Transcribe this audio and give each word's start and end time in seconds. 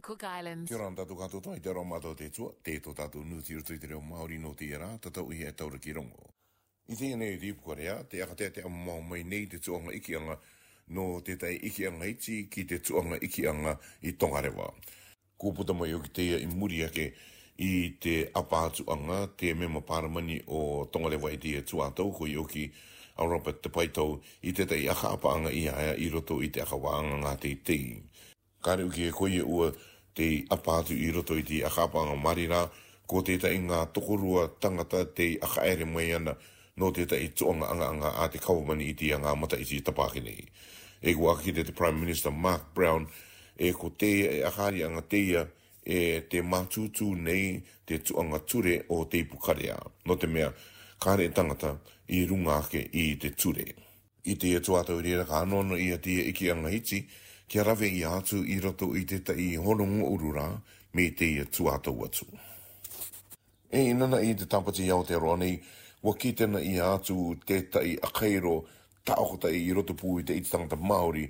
Cook 0.00 0.22
Islands. 0.26 0.64
Kia 0.70 0.74
ora 0.82 0.88
tātou 0.98 1.16
katoa, 1.20 1.54
i 1.54 1.60
te 1.62 1.70
aroa 1.70 1.86
mātou 1.86 2.16
te 2.18 2.26
tua, 2.34 2.50
te 2.66 2.72
tō 2.82 2.96
tātou 2.98 3.22
nūti 3.22 3.54
rutu 3.60 3.76
i 3.76 3.78
te 3.78 3.92
reo 3.92 4.00
Māori 4.02 4.40
no 4.42 4.50
te 4.58 4.66
ira, 4.74 4.88
tatau 4.98 5.30
i 5.30 5.44
e 5.46 5.52
tau 5.54 5.70
ki 5.78 5.94
rongo. 5.94 6.26
I 6.90 6.98
te 6.98 7.12
ene 7.14 7.28
i 7.30 7.54
rea, 7.76 7.94
te 8.10 8.22
akatea 8.24 8.50
te 8.50 8.62
amamau 8.66 9.02
mai 9.06 9.22
nei 9.22 9.46
te 9.46 9.60
tuanga 9.62 9.92
ikianga, 9.94 10.34
no 10.96 11.20
te 11.22 11.36
tai 11.36 11.54
ikianga 11.70 12.06
iti 12.10 12.48
ki 12.50 12.64
te 12.64 12.80
tuanga 12.80 13.18
ikianga 13.22 13.76
i 14.02 14.12
Tongarewa. 14.16 14.72
Kūputa 15.38 15.72
mai 15.78 15.94
o 15.94 16.00
ki 16.02 16.10
teia 16.18 16.42
i 16.42 16.46
muri 16.50 16.82
ake, 16.88 17.12
i 17.60 17.96
te 18.00 18.24
apahatu 18.34 18.84
anga 18.88 19.26
te 19.36 19.52
mema 19.54 19.72
mo 19.80 19.80
paramani 19.84 20.40
o 20.48 20.88
tonga 20.90 21.08
le 21.12 21.16
wai 21.20 21.36
tia 21.36 21.60
tuatau 21.60 22.08
ko 22.12 22.24
ioki 22.26 22.70
a 23.20 23.26
Robert 23.28 23.60
te 23.62 23.68
paitau 23.68 24.16
i 24.42 24.52
te 24.56 24.64
tei 24.66 24.88
aha 24.88 25.12
apanga 25.12 25.50
i 25.52 25.68
aia 25.68 25.92
i 26.00 26.08
roto 26.08 26.40
i 26.42 26.48
te 26.48 26.62
aha 26.64 26.76
wanga 26.80 27.16
ngā 27.20 27.34
tei 27.40 27.56
tei. 27.60 28.00
Kare 28.64 28.84
uki 28.88 29.10
e 29.12 29.12
koe 29.12 29.42
ua 29.44 29.68
te 30.16 30.40
apahatu 30.48 30.96
i 30.96 31.10
roto 31.12 31.36
i 31.36 31.44
te 31.44 31.60
aha 31.68 31.84
apanga 31.84 32.16
marira 32.16 32.62
ko 33.06 33.20
te 33.22 33.36
tei 33.38 33.60
ngā 33.60 33.84
tokorua 33.92 34.48
tangata 34.60 35.04
te 35.04 35.34
aha 35.44 35.66
ere 35.72 35.84
mai 35.84 36.14
ana 36.16 36.34
no 36.80 36.90
te 36.96 37.04
tei 37.06 37.28
tuanga 37.36 37.68
anga 37.76 37.88
anga 37.92 38.14
a 38.24 38.30
te 38.32 38.40
kawamani 38.40 38.88
i 38.88 38.96
tia 38.96 39.20
ngā 39.20 39.36
mata 39.36 39.60
i 39.60 39.64
si 39.68 39.82
tapakini. 39.84 40.40
E 41.02 41.12
kua 41.14 41.36
ki 41.36 41.52
te 41.52 41.68
Prime 41.76 42.00
Minister 42.00 42.32
Mark 42.32 42.72
Brown 42.74 43.04
e 43.60 43.72
ko 43.76 43.90
te 43.92 44.14
e 44.40 44.40
ahari 44.48 44.80
anga 44.82 45.02
teia 45.04 45.44
e 45.90 46.26
te 46.30 46.38
mātutu 46.46 47.12
nei 47.18 47.60
te 47.86 47.98
tuanga 48.06 48.38
ture 48.46 48.76
o 48.94 49.02
te 49.10 49.24
ipukarea. 49.24 49.74
No 50.06 50.14
te 50.20 50.28
mea, 50.30 50.50
kāre 51.02 51.26
tangata 51.34 51.72
i 52.14 52.20
runga 52.30 52.60
ake 52.62 52.84
i 53.00 53.14
te 53.20 53.32
ture. 53.34 53.66
I 54.30 54.36
te 54.38 54.52
atu 54.58 54.76
ato 54.78 54.98
i 55.00 55.04
rira 55.04 55.24
ka 55.26 55.40
anono 55.42 55.74
i 55.80 55.88
a 55.94 55.98
tia 56.02 56.22
iki 56.30 56.50
anga 56.52 56.70
hiti, 56.70 57.02
kia 57.50 57.64
rawe 57.66 57.88
i 57.88 58.04
atu 58.06 58.44
i 58.44 58.60
roto 58.62 58.92
i 58.96 59.02
te 59.08 59.18
tai 59.24 59.48
honungu 59.58 60.06
urura 60.14 60.46
me 60.94 61.08
te 61.16 61.32
atu 61.42 61.66
ato 61.72 61.96
atu. 62.06 62.26
E 63.70 63.88
inana 63.90 64.20
i 64.22 64.34
te 64.38 64.46
tapati 64.50 64.86
iau 64.86 65.02
te 65.06 65.18
roa 65.18 65.36
nei, 65.42 65.56
wakitena 66.06 66.62
i 66.62 66.78
atu 66.84 67.34
te 67.46 67.64
tai 67.72 67.96
akairo 68.02 68.60
taokota 69.10 69.50
i 69.50 69.72
roto 69.74 69.94
pū 69.98 70.20
i 70.20 70.24
te 70.24 70.36
itatangata 70.38 70.76
Māori 70.78 71.24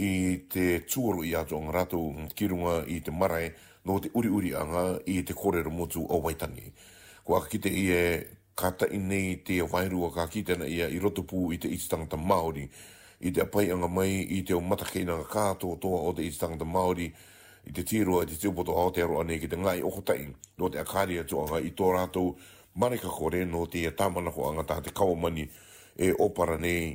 i 0.00 0.08
te 0.52 0.78
tūaru 0.88 1.24
i 1.26 1.34
ato 1.36 1.58
ang 1.60 1.68
rato 1.74 2.00
ki 2.36 2.48
runga 2.50 2.76
i 2.88 3.00
te 3.04 3.12
marae 3.12 3.50
no 3.86 3.98
te 4.00 4.08
uri 4.16 4.30
uri 4.38 4.52
anga 4.56 4.86
i 5.14 5.18
te 5.24 5.34
korero 5.36 5.70
motu 5.70 6.02
o 6.06 6.20
Waitangi. 6.24 6.66
Ko 7.24 7.36
aka 7.36 7.50
kite 7.52 7.68
i 7.70 7.84
e 7.92 8.02
kata 8.56 8.88
i 8.92 8.98
nei 8.98 9.36
te 9.44 9.58
wairua 9.62 10.08
ka 10.14 10.24
kite 10.32 10.56
na 10.56 10.64
ia 10.66 10.88
i 10.88 10.98
roto 11.02 11.22
pū 11.28 11.50
i 11.54 11.58
te 11.60 11.68
itatangata 11.68 12.16
Māori 12.16 12.64
i 13.24 13.32
te 13.32 13.44
apai 13.44 13.68
anga 13.74 13.88
mai 13.88 14.16
i 14.22 14.40
te 14.46 14.56
o 14.56 14.60
matake 14.64 15.04
inanga 15.04 15.28
kātō 15.28 15.74
toa 15.82 16.00
o 16.08 16.12
te 16.16 16.24
itatangata 16.30 16.64
Māori 16.68 17.10
i 17.66 17.74
te 17.74 17.82
tīrua 17.84 18.24
i 18.24 18.30
te 18.32 18.38
te 18.40 18.72
Aotearoa 18.80 19.24
nei 19.26 19.40
ki 19.42 19.48
te 19.52 19.60
ngai 19.60 19.82
oko 19.84 20.00
tai 20.00 20.24
no 20.56 20.70
te 20.70 20.78
akari 20.80 21.20
tu 21.28 21.42
anga 21.44 21.60
i 21.60 21.74
tō 21.76 21.92
rātou 21.98 22.32
mare 22.80 22.96
ka 23.00 23.08
kore 23.12 23.44
no 23.44 23.66
te 23.68 23.84
tāmanako 23.92 24.48
anga 24.54 24.64
tā 24.72 24.80
te 24.86 24.92
kawamani 24.94 25.48
e 25.96 26.10
opara 26.20 26.56
nei 26.60 26.94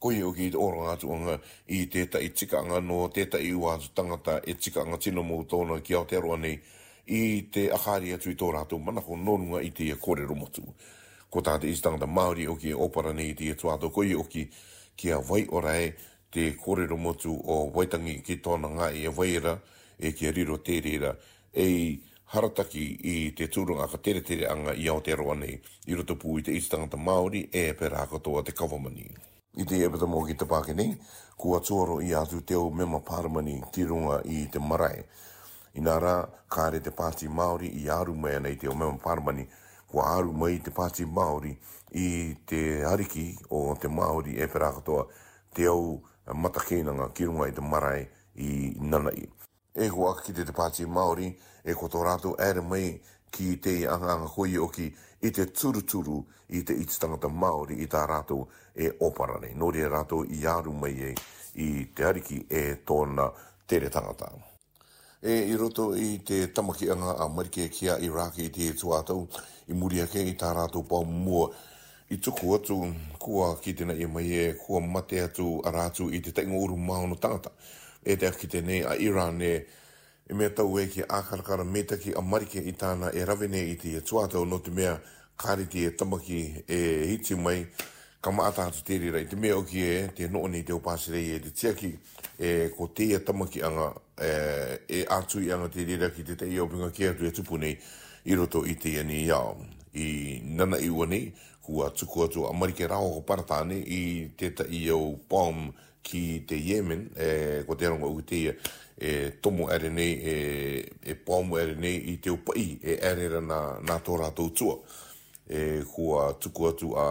ko 0.00 0.10
ye 0.16 0.24
o 0.24 0.32
ki 0.32 0.48
o 0.56 0.66
ro 0.72 0.80
ngā 0.88 0.92
tuanga 1.02 1.34
i 1.78 1.84
tēta 1.92 2.20
i 2.24 2.30
tika 2.40 2.60
anga 2.64 2.78
no 2.80 2.96
tēta 3.12 3.36
i 3.44 3.50
ua 3.52 3.74
tu 3.82 3.90
tangata 3.98 4.38
e 4.48 4.54
tika 4.56 4.80
anga 4.82 4.96
tino 4.96 5.20
mō 5.30 5.36
tōna 5.52 5.76
ki 5.84 5.94
Aotearoa 5.98 6.38
nei 6.40 6.56
i 7.18 7.48
te 7.52 7.66
akari 7.76 8.14
atu 8.16 8.30
i 8.32 8.36
tō 8.40 8.48
rātou 8.56 8.80
no 8.84 8.94
nōnunga 9.00 9.60
i 9.62 9.70
te 9.76 9.90
kore 10.00 10.24
rumotu. 10.26 10.62
Ko 11.30 11.42
tāte 11.46 11.68
i 11.68 11.74
tangata 11.76 12.06
Māori 12.08 12.48
o 12.48 12.56
ki 12.58 12.72
e 12.72 12.74
opara 12.86 13.12
nei 13.12 13.34
i 13.34 13.34
te 13.38 13.52
tuato 13.54 13.90
ko 13.92 14.02
ye 14.02 14.16
o 14.16 14.24
ki 14.24 14.48
ki 14.96 15.12
a 15.14 15.18
wai 15.20 15.44
o 15.52 15.60
rae 15.60 15.92
te 16.32 16.54
kore 16.56 16.86
ro 16.86 16.96
rumotu 16.96 17.36
o 17.36 17.68
waitangi 17.76 18.16
ki 18.24 18.40
tōna 18.40 18.72
ngā 18.80 18.88
i 18.96 19.04
e 19.04 19.06
a 19.06 19.12
waira 19.12 19.58
e 20.00 20.14
ki 20.16 20.30
a 20.30 20.32
riro 20.32 20.56
tērera 20.64 21.12
e 21.52 21.66
i 21.68 21.82
harataki 22.32 22.86
i 23.12 23.16
te 23.36 23.50
tūrunga 23.52 23.90
ka 23.92 23.98
tere 24.00 24.22
tere 24.24 24.48
anga 24.48 24.72
i 24.72 24.88
Aotearoa 24.88 25.36
nei 25.44 25.60
Iro 25.92 26.00
roto 26.00 26.16
pū 26.16 26.38
i 26.40 26.46
te 26.48 26.56
i 26.56 26.64
tangata 26.64 26.96
Māori 26.96 27.44
e 27.52 27.68
pera 27.74 28.06
katoa 28.08 28.42
te 28.46 28.52
kawamani. 28.56 29.04
Kawamani 29.10 29.38
i 29.58 29.64
te 29.66 29.80
ebeta 29.84 30.06
mō 30.06 30.20
ki 30.28 30.36
te 30.38 30.46
pākene, 30.48 30.84
ku 31.40 31.56
atuaro 31.58 31.98
i 32.04 32.12
atu 32.14 32.40
teo 32.46 32.68
mema 32.70 33.00
pāramani 33.06 33.58
runga 33.86 34.20
i 34.24 34.46
te 34.52 34.58
marae. 34.58 35.04
I 35.74 35.80
nā 35.80 35.98
rā, 36.02 36.28
kāre 36.50 36.80
te 36.82 36.90
pāti 36.90 37.28
Māori 37.28 37.68
i 37.82 37.88
aru 37.88 38.14
mai 38.14 38.34
anei 38.36 38.56
teo 38.56 38.74
mema 38.74 38.98
pāramani, 38.98 39.46
ku 39.90 39.98
aru 40.00 40.32
mai 40.32 40.58
te 40.60 40.70
pāti 40.70 41.04
Māori 41.06 41.54
i 41.94 42.36
te 42.46 42.82
hariki 42.82 43.36
o 43.50 43.74
te 43.74 43.88
Māori 43.88 44.36
e 44.38 44.46
perakatoa 44.48 45.06
teo 45.54 46.00
matakeinanga 46.26 47.10
ki 47.14 47.24
runga 47.24 47.48
i 47.48 47.52
te 47.54 47.60
marae 47.62 48.04
i 48.36 48.74
nanai. 48.80 49.26
E 49.74 49.88
ku 49.88 50.06
ki 50.22 50.32
te 50.32 50.44
te 50.44 50.52
pāti 50.52 50.86
Māori, 50.86 51.30
e 51.64 51.74
ko 51.76 51.88
tō 51.92 52.00
rātou 52.06 52.38
ere 52.40 52.62
mai 52.64 52.96
ki 53.30 53.56
te 53.62 53.74
anganga 53.88 54.26
hoi 54.28 54.56
o 54.58 54.66
ki 54.72 54.88
i 55.26 55.30
te 55.34 55.46
turuturu 55.52 56.18
i 56.56 56.62
te 56.66 56.72
iti 56.74 56.98
tangata 56.98 57.28
Māori 57.30 57.78
i 57.84 57.86
tā 57.90 58.02
rātou 58.08 58.46
e 58.74 58.90
oparane. 59.06 59.46
nei. 59.50 59.54
Nō 59.58 59.70
rea 59.74 59.88
rātou 59.88 60.24
i 60.24 60.42
āru 60.48 60.72
mai 60.72 60.96
e 61.10 61.14
i 61.54 61.90
te 61.94 62.04
ariki 62.06 62.46
e 62.50 62.80
tōna 62.86 63.28
tere 63.68 63.90
tangata. 63.90 64.32
E 65.22 65.34
i 65.52 65.56
roto 65.56 65.92
i 65.94 66.18
te 66.26 66.46
tamaki 66.54 66.88
anga 66.90 67.16
a 67.20 67.28
marike 67.28 67.68
kia 67.70 67.98
i 68.00 68.08
rāke 68.10 68.40
i 68.46 68.50
te 68.50 68.66
e 68.70 68.74
tuātou 68.76 69.26
i 69.68 69.74
muri 69.74 70.00
i 70.00 70.34
tā 70.36 70.50
rātou 70.56 70.84
pau 70.88 71.04
mua 71.04 71.50
i 72.10 72.16
tuku 72.18 72.54
atu 72.56 72.78
kua 73.18 73.54
ki 73.60 73.74
tēnā 73.74 73.94
i 73.98 74.02
e 74.02 74.06
mai 74.06 74.30
e 74.32 74.54
kua 74.56 74.80
mate 74.80 75.20
atu 75.22 75.60
a 75.64 75.70
rātou 75.70 76.10
i 76.10 76.20
te 76.20 76.32
taingo 76.32 76.64
uru 76.64 76.76
maono 76.76 77.14
tangata. 77.16 77.50
E 78.02 78.16
te 78.16 78.30
ki 78.30 78.48
tēnei 78.48 78.82
a 78.86 78.96
Iran 78.96 79.42
e 79.42 79.66
e 80.30 80.34
mea 80.34 80.50
tau 80.54 80.78
e 80.78 80.86
ki 80.86 81.02
ākarakara 81.02 81.64
metaki 81.66 82.12
a 82.14 82.22
marike 82.22 82.60
i 82.62 82.70
tāna 82.78 83.10
e 83.14 83.24
ravene 83.26 83.58
i 83.66 83.74
te 83.78 83.96
e 83.98 84.02
tuatau 84.06 84.44
no 84.46 84.60
te 84.62 84.70
mea 84.70 84.92
kāriti 85.40 85.82
e 85.88 85.90
tamaki 85.98 86.42
e 86.70 86.76
hiti 87.10 87.34
mai 87.34 87.64
ka 88.22 88.30
maata 88.30 88.68
hatu 88.68 88.84
tēri 88.86 89.10
rai 89.10 89.24
te 89.26 89.34
mea 89.36 89.56
oki 89.58 89.82
e 89.82 89.96
te 90.14 90.28
noo 90.28 90.46
te 90.48 90.72
upāsirei 90.72 91.34
e 91.34 91.40
te 91.40 91.50
tiaki 91.50 91.90
e 92.38 92.70
ko 92.76 92.86
te 92.94 93.08
e 93.14 93.18
tamaki 93.24 93.62
anga 93.62 93.88
e, 94.22 94.84
e 95.02 95.02
atui 95.08 95.50
anga 95.50 95.66
te 95.68 95.82
rira 95.84 96.10
ki 96.14 96.22
te 96.22 96.36
tei 96.36 96.58
opinga 96.60 96.92
ki 96.92 97.08
atu 97.10 97.26
e 97.26 97.32
tupu 97.32 97.56
nei 97.58 97.76
i 98.24 98.34
roto 98.34 98.64
i 98.66 98.76
te 98.76 98.88
ia 98.88 99.02
i 99.96 100.40
nana 100.44 100.78
i 100.78 100.90
nei 101.08 101.34
kua 101.70 101.90
tuku 101.90 102.22
atu 102.24 102.46
a 102.48 102.52
marike 102.52 102.86
rao 102.88 103.10
ko 103.10 103.20
paratane 103.20 103.76
i 103.86 104.30
teta 104.36 104.64
i 104.70 104.88
au 104.90 105.18
POM 105.28 105.70
ki 106.02 106.42
te 106.48 106.56
Yemen, 106.58 107.06
e, 107.16 107.62
ko 107.68 107.76
te 107.78 107.88
rongo 107.88 108.08
ui 108.10 108.24
teia, 108.26 108.54
e, 108.98 109.38
tomo 109.42 109.68
ere 109.70 109.88
nei, 109.88 110.16
e, 110.18 110.34
e 111.04 111.14
POM 111.14 111.52
ere 111.58 111.74
nei 111.74 111.98
i 112.12 112.18
te 112.20 112.30
upai, 112.30 112.78
e 112.82 112.98
ere 113.00 113.40
na, 113.40 113.60
na 113.84 113.98
tō 114.00 114.16
rātou 114.20 114.48
tua. 114.54 114.74
E, 115.46 115.84
kua 115.92 116.32
tuku 116.40 116.66
atu 116.70 116.92
a, 116.98 117.04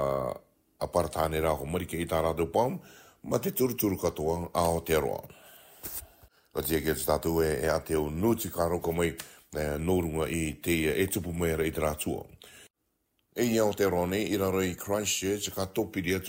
a 0.79 0.87
paratane 0.87 1.39
rao 1.41 1.61
ko 1.61 1.67
marike 1.69 1.99
i 2.01 2.07
tā 2.09 2.19
rātou 2.25 2.49
POM, 2.51 2.75
ma 3.29 3.39
te 3.39 3.51
turu 3.55 3.75
turu 3.79 3.99
katoa 4.01 4.41
a 4.51 4.65
Aotearoa. 4.65 5.21
Ko 6.51 6.65
tia 6.65 6.81
kia 6.83 6.97
tātou 6.97 7.39
e, 7.45 7.55
e 7.63 7.69
a 7.71 7.77
te 7.85 7.95
au 7.95 8.09
nūti 8.11 8.49
kā 8.51 8.67
roko 8.73 8.91
mai, 8.91 9.13
e, 9.53 9.67
nōrunga 9.79 10.27
i 10.33 10.47
teia 10.65 10.97
e 10.99 11.05
tupu 11.07 11.31
mai 11.31 11.53
ra 11.55 11.67
i 11.67 11.71
te 11.71 11.85
rātua 11.85 12.25
e 13.39 13.45
ia 13.55 13.63
o 13.65 13.71
te 13.73 13.85
rone 13.87 14.17
i 14.19 14.35
raro 14.35 14.59
i 14.59 14.75
Christchurch 14.75 15.53
ka 15.55 15.63
topi 15.71 16.01
dia 16.01 16.19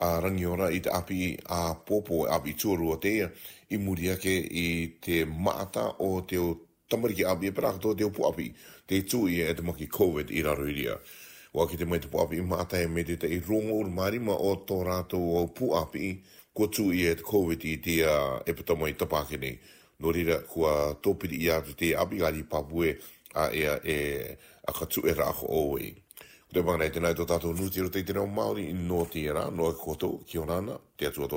a 0.00 0.20
rangiora 0.24 0.70
i 0.72 0.80
te 0.80 0.88
api 0.88 1.36
a 1.52 1.74
popo 1.76 2.26
e 2.26 2.30
api 2.32 2.54
tuarua 2.54 2.96
te 2.98 3.08
ia 3.10 3.30
i 3.70 3.76
muri 3.76 4.08
i 4.08 4.98
te 5.00 5.24
maata 5.26 5.84
o 6.00 6.22
te 6.24 6.38
o 6.40 6.56
tamariki 6.88 7.24
api 7.28 7.46
e 7.46 7.52
pera 7.52 7.72
kato 7.72 7.92
te 7.94 8.04
o 8.04 8.10
puapi 8.10 8.48
te 8.86 9.02
tu 9.04 9.26
e 9.28 9.52
te 9.54 9.60
maki 9.62 9.86
COVID 9.86 10.30
i 10.30 10.40
raro 10.42 10.64
i 10.66 10.72
ria 10.72 10.96
o 11.52 11.62
ake 11.66 11.76
te 11.76 11.84
mai 11.84 12.00
te 12.00 12.08
puapi 12.08 12.36
i 12.36 12.40
maata 12.40 12.80
e 12.80 12.86
mede 12.88 13.16
te 13.20 13.26
i 13.26 13.38
rongo 13.38 13.76
ur 13.82 13.90
marima 13.92 14.32
o 14.32 14.54
tō 14.64 14.80
rato 14.84 15.18
o 15.18 15.44
puapi 15.48 16.22
ko 16.56 16.68
tu 16.72 16.88
ia 16.92 17.10
e 17.12 17.16
te 17.16 17.22
COVID 17.28 17.60
i 17.68 17.74
te 17.84 18.00
e 18.00 18.52
patama 18.54 18.88
i 18.88 18.96
tapake 18.96 19.36
nei 19.36 19.58
no 20.00 20.08
rira 20.10 20.40
kua 20.48 20.96
topiri 21.04 21.36
i 21.42 21.50
atu 21.50 21.74
te 21.76 21.92
api 21.94 22.16
gari 22.24 22.48
papue 22.48 22.96
a 23.36 23.50
ea 23.52 23.76
e 23.84 24.00
a 24.64 24.72
katu 24.72 25.04
e, 25.04 25.10
e 25.12 25.12
rako 25.14 25.46
owei 25.52 25.92
Te 26.54 26.62
wangarei 26.66 26.92
tēnā 26.94 27.10
i 27.12 27.16
tō 27.18 27.24
tātou 27.30 27.54
nūtiro 27.58 27.88
te 27.90 28.00
te 28.06 28.14
reo 28.14 28.24
Māori 28.36 28.68
i 28.70 28.74
nō 28.78 29.00
tērā, 29.10 29.48
nō 29.58 29.66
e 29.72 29.74
koto, 29.80 30.12
ki 30.30 30.38
o 30.38 30.44
nāna, 30.52 30.78
te 31.00 31.10
atua 31.10 31.26
tō 31.26 31.34